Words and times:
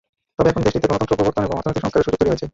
তবে 0.37 0.49
এখন 0.51 0.61
দেশটিতে 0.65 0.89
গণতন্ত্র 0.91 1.17
প্রবর্তন 1.17 1.45
এবং 1.47 1.55
অর্থনৈতিক 1.57 1.83
সংস্কারের 1.83 2.05
সুযোগ 2.07 2.17
তৈরি 2.19 2.31
হয়েছে। 2.31 2.47